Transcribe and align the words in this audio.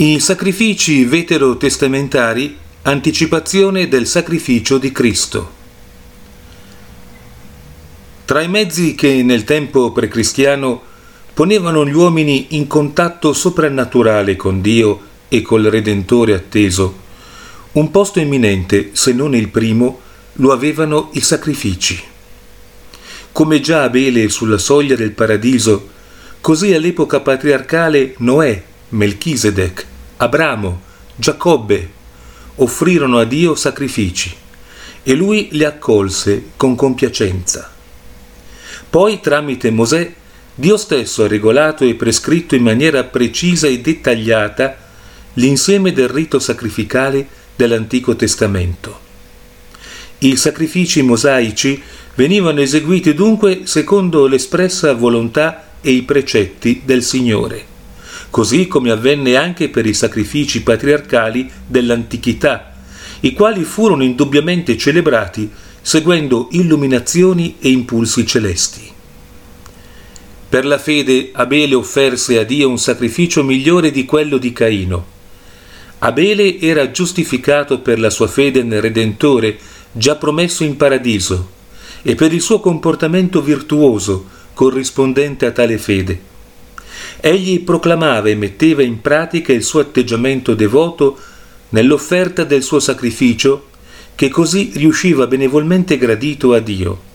I 0.00 0.18
sacrifici 0.18 1.04
veterotestamentari, 1.04 2.56
anticipazione 2.84 3.86
del 3.86 4.06
sacrificio 4.06 4.78
di 4.78 4.90
Cristo. 4.92 5.50
Tra 8.24 8.40
i 8.40 8.48
mezzi 8.48 8.94
che 8.94 9.22
nel 9.22 9.44
tempo 9.44 9.92
precristiano 9.92 10.80
ponevano 11.34 11.86
gli 11.86 11.92
uomini 11.92 12.46
in 12.56 12.66
contatto 12.66 13.34
soprannaturale 13.34 14.36
con 14.36 14.62
Dio 14.62 15.00
e 15.28 15.42
col 15.42 15.64
Redentore 15.64 16.32
atteso, 16.32 16.98
un 17.72 17.90
posto 17.90 18.20
eminente, 18.20 18.92
se 18.92 19.12
non 19.12 19.34
il 19.34 19.48
primo, 19.48 20.00
lo 20.36 20.52
avevano 20.52 21.10
i 21.12 21.20
sacrifici. 21.20 22.02
Come 23.32 23.60
già 23.60 23.82
Abele 23.82 24.30
sulla 24.30 24.56
soglia 24.56 24.96
del 24.96 25.12
paradiso, 25.12 25.90
così 26.40 26.72
all'epoca 26.72 27.20
patriarcale 27.20 28.14
Noè, 28.16 28.68
Melchisedec, 28.90 29.86
Abramo, 30.16 30.80
Giacobbe 31.14 31.98
offrirono 32.56 33.18
a 33.18 33.24
Dio 33.24 33.54
sacrifici 33.54 34.34
e 35.02 35.14
lui 35.14 35.48
li 35.52 35.64
accolse 35.64 36.50
con 36.56 36.74
compiacenza. 36.74 37.72
Poi 38.90 39.20
tramite 39.20 39.70
Mosè 39.70 40.12
Dio 40.54 40.76
stesso 40.76 41.24
ha 41.24 41.28
regolato 41.28 41.84
e 41.84 41.94
prescritto 41.94 42.54
in 42.54 42.62
maniera 42.62 43.04
precisa 43.04 43.66
e 43.66 43.80
dettagliata 43.80 44.76
l'insieme 45.34 45.92
del 45.92 46.08
rito 46.08 46.38
sacrificale 46.38 47.26
dell'Antico 47.54 48.16
Testamento. 48.16 49.08
I 50.18 50.36
sacrifici 50.36 51.00
mosaici 51.02 51.80
venivano 52.14 52.60
eseguiti 52.60 53.14
dunque 53.14 53.62
secondo 53.64 54.26
l'espressa 54.26 54.92
volontà 54.92 55.70
e 55.80 55.92
i 55.92 56.02
precetti 56.02 56.82
del 56.84 57.02
Signore 57.02 57.70
così 58.30 58.68
come 58.68 58.90
avvenne 58.90 59.36
anche 59.36 59.68
per 59.68 59.86
i 59.86 59.94
sacrifici 59.94 60.62
patriarcali 60.62 61.50
dell'antichità, 61.66 62.72
i 63.20 63.32
quali 63.32 63.64
furono 63.64 64.02
indubbiamente 64.02 64.76
celebrati 64.78 65.50
seguendo 65.82 66.48
illuminazioni 66.52 67.56
e 67.58 67.70
impulsi 67.70 68.26
celesti. 68.26 68.88
Per 70.48 70.64
la 70.64 70.78
fede 70.78 71.30
Abele 71.32 71.74
offerse 71.74 72.38
a 72.38 72.44
Dio 72.44 72.68
un 72.68 72.78
sacrificio 72.78 73.42
migliore 73.42 73.90
di 73.90 74.04
quello 74.04 74.36
di 74.36 74.52
Caino. 74.52 75.18
Abele 75.98 76.58
era 76.58 76.90
giustificato 76.90 77.80
per 77.80 78.00
la 78.00 78.10
sua 78.10 78.26
fede 78.26 78.62
nel 78.62 78.80
Redentore, 78.80 79.58
già 79.92 80.16
promesso 80.16 80.64
in 80.64 80.76
paradiso, 80.76 81.50
e 82.02 82.14
per 82.14 82.32
il 82.32 82.40
suo 82.40 82.58
comportamento 82.58 83.42
virtuoso 83.42 84.26
corrispondente 84.54 85.46
a 85.46 85.50
tale 85.52 85.78
fede. 85.78 86.29
Egli 87.20 87.60
proclamava 87.60 88.28
e 88.28 88.34
metteva 88.34 88.82
in 88.82 89.00
pratica 89.02 89.52
il 89.52 89.62
suo 89.62 89.80
atteggiamento 89.80 90.54
devoto 90.54 91.18
nell'offerta 91.70 92.44
del 92.44 92.62
suo 92.62 92.80
sacrificio, 92.80 93.68
che 94.14 94.28
così 94.28 94.72
riusciva 94.74 95.26
benevolmente 95.26 95.98
gradito 95.98 96.54
a 96.54 96.58
Dio. 96.60 97.08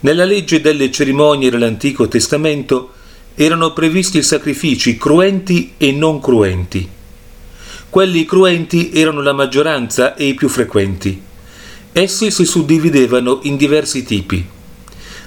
Nella 0.00 0.24
legge 0.24 0.60
delle 0.60 0.90
cerimonie 0.90 1.50
dell'Antico 1.50 2.08
Testamento 2.08 2.92
erano 3.34 3.72
previsti 3.72 4.22
sacrifici 4.22 4.96
cruenti 4.96 5.74
e 5.76 5.92
non 5.92 6.20
cruenti. 6.20 6.88
Quelli 7.90 8.24
cruenti 8.24 8.92
erano 8.92 9.20
la 9.20 9.32
maggioranza 9.32 10.14
e 10.14 10.26
i 10.26 10.34
più 10.34 10.48
frequenti. 10.48 11.20
Essi 11.92 12.30
si 12.30 12.44
suddividevano 12.44 13.40
in 13.42 13.56
diversi 13.56 14.04
tipi. 14.04 14.46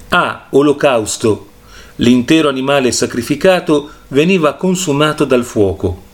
A. 0.10 0.48
Olocausto, 0.52 1.50
L'intero 1.98 2.50
animale 2.50 2.92
sacrificato 2.92 3.90
veniva 4.08 4.54
consumato 4.56 5.26
dal 5.26 5.44
fuoco. 5.44 6.12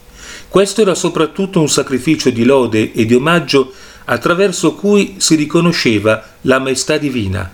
Questo 0.49 0.81
era 0.81 0.93
soprattutto 0.93 1.61
un 1.61 1.69
sacrificio 1.69 2.29
di 2.31 2.43
lode 2.43 2.91
e 2.91 3.05
di 3.05 3.13
omaggio 3.13 3.71
attraverso 4.05 4.73
cui 4.73 5.15
si 5.17 5.35
riconosceva 5.35 6.35
la 6.41 6.59
maestà 6.59 6.97
divina. 6.97 7.49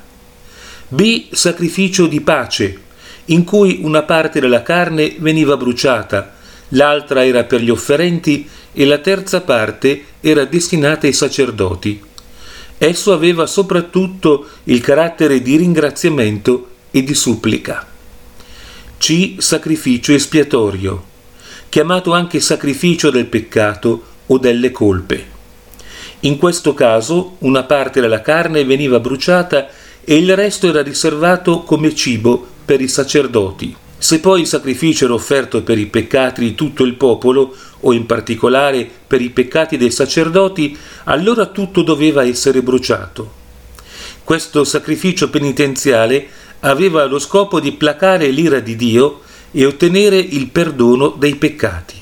B. 0.88 1.26
Sacrificio 1.32 2.08
di 2.08 2.22
pace, 2.22 2.82
in 3.26 3.44
cui 3.44 3.80
una 3.84 4.04
parte 4.04 4.40
della 4.40 4.64
carne 4.64 5.16
veniva 5.20 5.58
bruciata, 5.58 6.36
l'altra 6.70 7.26
era 7.26 7.44
per 7.44 7.62
gli 7.62 7.70
offerenti 7.70 8.48
e 8.72 8.86
la 8.86 9.00
terza 9.00 9.42
parte 9.42 10.04
era 10.20 10.46
destinata 10.46 11.06
ai 11.06 11.14
sacerdoti. 11.14 12.02
Esso 12.78 13.14
aveva 13.14 13.46
soprattutto 13.46 14.48
il 14.66 14.82
carattere 14.82 15.42
di 15.42 15.58
ringraziamento 15.58 16.70
e 16.92 17.04
di 17.04 17.14
supplica. 17.14 17.94
C. 18.98 19.36
Sacrificio 19.38 20.14
espiatorio, 20.14 21.04
chiamato 21.70 22.14
anche 22.14 22.40
sacrificio 22.40 23.10
del 23.10 23.26
peccato 23.26 24.04
o 24.28 24.38
delle 24.38 24.72
colpe. 24.72 25.34
In 26.22 26.38
questo 26.38 26.74
caso 26.74 27.36
una 27.40 27.64
parte 27.64 28.00
della 28.02 28.22
carne 28.22 28.64
veniva 28.64 29.00
bruciata 29.00 29.68
e 30.04 30.18
il 30.18 30.36
resto 30.36 30.68
era 30.68 30.82
riservato 30.82 31.62
come 31.62 31.94
cibo 31.94 32.48
per 32.64 32.82
i 32.82 32.88
sacerdoti. 32.88 33.76
Se 33.98 34.20
poi 34.20 34.42
il 34.42 34.48
sacrificio 34.48 35.06
era 35.06 35.14
offerto 35.14 35.62
per 35.62 35.78
i 35.78 35.88
peccati 35.88 36.42
di 36.42 36.56
tutto 36.56 36.84
il 36.84 36.96
popolo, 36.96 37.56
o 37.82 37.94
in 37.94 38.06
particolare 38.06 38.90
per 39.06 39.22
i 39.22 39.30
peccati 39.30 39.78
dei 39.78 39.92
sacerdoti, 39.92 40.76
allora 41.04 41.48
tutto 41.48 41.82
doveva 41.82 42.24
essere 42.24 42.62
bruciato. 42.62 43.44
Questo 44.24 44.64
sacrificio 44.64 45.30
penitenziale 45.30 46.28
aveva 46.66 47.06
lo 47.06 47.20
scopo 47.20 47.60
di 47.60 47.72
placare 47.74 48.30
l'ira 48.30 48.60
di 48.60 48.76
Dio 48.76 49.22
e 49.52 49.66
ottenere 49.66 50.18
il 50.18 50.48
perdono 50.48 51.10
dei 51.10 51.36
peccati. 51.36 51.96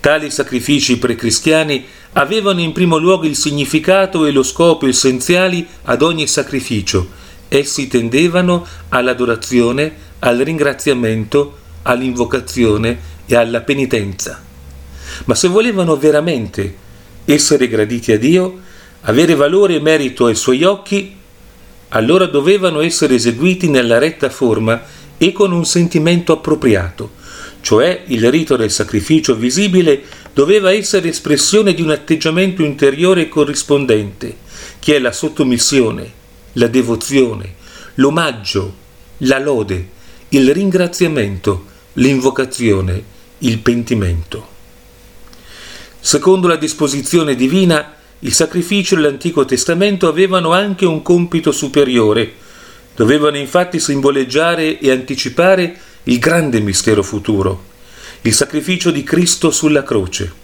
Tali 0.00 0.30
sacrifici 0.30 0.98
precristiani 0.98 1.84
avevano 2.12 2.60
in 2.60 2.72
primo 2.72 2.98
luogo 2.98 3.24
il 3.24 3.36
significato 3.36 4.26
e 4.26 4.32
lo 4.32 4.42
scopo 4.42 4.86
essenziali 4.86 5.66
ad 5.84 6.02
ogni 6.02 6.26
sacrificio. 6.26 7.20
Essi 7.48 7.88
tendevano 7.88 8.66
all'adorazione, 8.90 9.94
al 10.18 10.38
ringraziamento, 10.38 11.58
all'invocazione 11.82 12.98
e 13.26 13.34
alla 13.34 13.62
penitenza. 13.62 14.42
Ma 15.24 15.34
se 15.34 15.48
volevano 15.48 15.96
veramente 15.96 16.76
essere 17.24 17.68
graditi 17.68 18.12
a 18.12 18.18
Dio, 18.18 18.60
avere 19.02 19.34
valore 19.34 19.76
e 19.76 19.80
merito 19.80 20.26
ai 20.26 20.34
suoi 20.34 20.64
occhi, 20.64 21.20
allora 21.94 22.26
dovevano 22.26 22.80
essere 22.80 23.14
eseguiti 23.14 23.68
nella 23.68 23.98
retta 23.98 24.30
forma 24.30 24.82
e 25.18 25.32
con 25.32 25.52
un 25.52 25.64
sentimento 25.64 26.32
appropriato, 26.32 27.12
cioè 27.60 28.02
il 28.06 28.30
rito 28.30 28.56
del 28.56 28.70
sacrificio 28.70 29.34
visibile 29.34 30.02
doveva 30.32 30.72
essere 30.72 31.08
espressione 31.08 31.74
di 31.74 31.82
un 31.82 31.90
atteggiamento 31.90 32.62
interiore 32.62 33.28
corrispondente, 33.28 34.36
che 34.78 34.96
è 34.96 34.98
la 34.98 35.12
sottomissione, 35.12 36.12
la 36.54 36.66
devozione, 36.66 37.54
l'omaggio, 37.96 38.74
la 39.18 39.38
lode, 39.38 39.88
il 40.30 40.52
ringraziamento, 40.52 41.66
l'invocazione, 41.94 43.04
il 43.38 43.58
pentimento. 43.58 44.48
Secondo 46.00 46.48
la 46.48 46.56
disposizione 46.56 47.36
divina, 47.36 47.94
il 48.24 48.32
sacrificio 48.32 48.94
dell'Antico 48.94 49.44
Testamento 49.44 50.06
avevano 50.06 50.52
anche 50.52 50.86
un 50.86 51.02
compito 51.02 51.50
superiore. 51.50 52.32
Dovevano 52.94 53.36
infatti 53.36 53.80
simboleggiare 53.80 54.78
e 54.78 54.92
anticipare 54.92 55.76
il 56.04 56.18
grande 56.20 56.60
mistero 56.60 57.02
futuro, 57.02 57.64
il 58.20 58.32
sacrificio 58.32 58.92
di 58.92 59.02
Cristo 59.02 59.50
sulla 59.50 59.82
croce. 59.82 60.40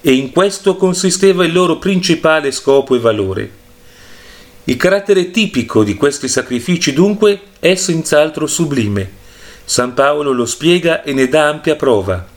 E 0.00 0.12
in 0.12 0.32
questo 0.32 0.74
consisteva 0.74 1.44
il 1.44 1.52
loro 1.52 1.78
principale 1.78 2.50
scopo 2.50 2.96
e 2.96 2.98
valore. 2.98 3.50
Il 4.64 4.76
carattere 4.76 5.30
tipico 5.30 5.84
di 5.84 5.94
questi 5.94 6.26
sacrifici 6.26 6.92
dunque 6.92 7.40
è 7.60 7.76
senz'altro 7.76 8.48
sublime. 8.48 9.22
San 9.64 9.94
Paolo 9.94 10.32
lo 10.32 10.46
spiega 10.46 11.04
e 11.04 11.12
ne 11.12 11.28
dà 11.28 11.48
ampia 11.48 11.76
prova. 11.76 12.33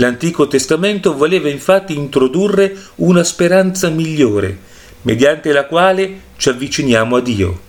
L'Antico 0.00 0.48
Testamento 0.48 1.14
voleva 1.14 1.50
infatti 1.50 1.94
introdurre 1.94 2.74
una 2.96 3.22
speranza 3.22 3.90
migliore, 3.90 4.58
mediante 5.02 5.52
la 5.52 5.66
quale 5.66 6.20
ci 6.38 6.48
avviciniamo 6.48 7.16
a 7.16 7.20
Dio. 7.20 7.60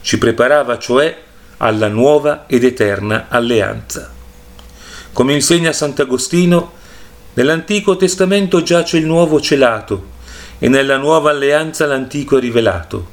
Ci 0.00 0.18
preparava 0.18 0.78
cioè 0.78 1.16
alla 1.58 1.86
nuova 1.86 2.46
ed 2.48 2.64
eterna 2.64 3.26
alleanza. 3.28 4.10
Come 5.12 5.34
insegna 5.34 5.72
Sant'Agostino, 5.72 6.72
nell'Antico 7.34 7.96
Testamento 7.96 8.64
giace 8.64 8.96
il 8.96 9.06
nuovo 9.06 9.40
celato 9.40 10.06
e 10.58 10.68
nella 10.68 10.96
nuova 10.96 11.30
alleanza 11.30 11.86
l'antico 11.86 12.36
è 12.36 12.40
rivelato. 12.40 13.06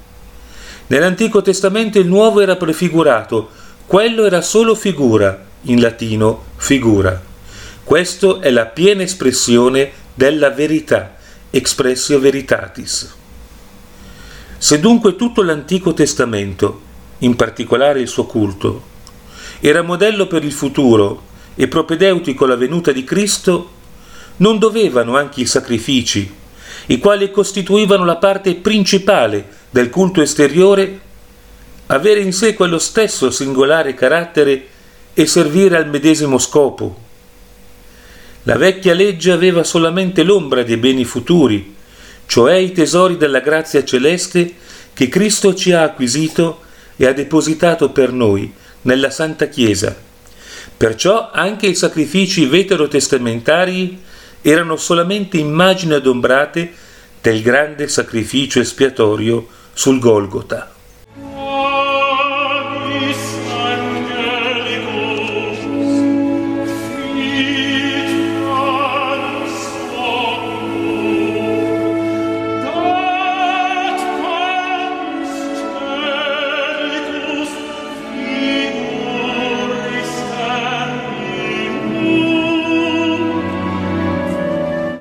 Nell'Antico 0.88 1.44
Testamento 1.44 2.00
il 2.00 2.08
nuovo 2.08 2.42
era 2.42 2.56
prefigurato, 2.56 3.52
quello 3.86 4.26
era 4.26 4.42
solo 4.42 4.74
figura, 4.74 5.46
in 5.66 5.80
latino 5.80 6.46
figura. 6.56 7.31
Questo 7.83 8.39
è 8.39 8.50
la 8.50 8.65
piena 8.65 9.03
espressione 9.03 9.91
della 10.13 10.50
verità, 10.51 11.15
expressio 11.50 12.18
veritatis. 12.18 13.13
Se 14.57 14.80
dunque 14.80 15.18
tutto 15.18 15.44
l'Antico 15.44 15.94
Testamento, 15.94 16.81
in 17.19 17.35
particolare 17.35 18.00
il 18.00 18.07
suo 18.07 18.25
culto, 18.25 18.91
era 19.59 19.81
modello 19.81 20.27
per 20.27 20.45
il 20.45 20.53
futuro 20.53 21.24
e 21.56 21.68
propedeutico 21.68 22.45
alla 22.45 22.56
venuta 22.56 22.94
di 22.94 23.03
Cristo, 23.03 23.71
non 24.38 24.59
dovevano 24.59 25.18
anche 25.18 25.41
i 25.41 25.45
sacrifici, 25.45 26.33
i 26.85 26.97
quali 27.00 27.31
costituivano 27.31 28.06
la 28.06 28.15
parte 28.15 28.56
principale 28.56 29.45
del 29.69 29.89
culto 29.89 30.21
esteriore, 30.21 31.00
avere 31.88 32.21
in 32.21 32.31
sé 32.31 32.53
quello 32.53 32.80
stesso 32.80 33.30
singolare 33.30 33.94
carattere 33.94 34.68
e 35.13 35.25
servire 35.25 35.75
al 35.75 35.89
medesimo 35.89 36.38
scopo. 36.38 37.03
La 38.44 38.57
vecchia 38.57 38.94
legge 38.94 39.31
aveva 39.31 39.63
solamente 39.63 40.24
l'ombra 40.24 40.63
dei 40.63 40.75
beni 40.75 41.06
futuri, 41.06 41.75
cioè 42.25 42.56
i 42.56 42.74
tesori 42.74 43.16
della 43.16 43.40
grazia 43.40 43.86
celeste 43.86 44.54
che 44.94 45.07
Cristo 45.07 45.56
ci 45.56 45.72
ha 45.72 45.84
acquisito 45.84 46.62
e 46.98 47.06
ha 47.06 47.13
depositato 47.13 47.92
per 47.92 48.12
noi 48.12 48.51
nella 48.81 49.10
Santa 49.10 49.48
Chiesa. 49.48 49.95
Perciò 50.75 51.31
anche 51.31 51.68
i 51.68 51.75
sacrifici 51.75 52.45
veterotestamentari 52.45 54.01
erano 54.42 54.75
solamente 54.75 55.38
immagini 55.38 55.94
adombrate 55.94 56.72
del 57.22 57.42
grande 57.42 57.88
sacrificio 57.88 58.60
espiatorio 58.60 59.48
sul 59.72 60.00
Golgota. 60.00 60.73